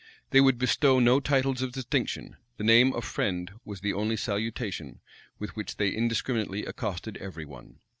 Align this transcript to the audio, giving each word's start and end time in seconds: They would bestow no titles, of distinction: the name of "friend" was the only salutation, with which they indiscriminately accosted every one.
They 0.31 0.41
would 0.41 0.57
bestow 0.57 0.97
no 0.99 1.19
titles, 1.19 1.61
of 1.61 1.73
distinction: 1.73 2.37
the 2.57 2.63
name 2.63 2.91
of 2.91 3.05
"friend" 3.05 3.51
was 3.63 3.81
the 3.81 3.93
only 3.93 4.17
salutation, 4.17 4.99
with 5.37 5.55
which 5.55 5.77
they 5.77 5.89
indiscriminately 5.89 6.65
accosted 6.65 7.17
every 7.17 7.45
one. 7.45 7.81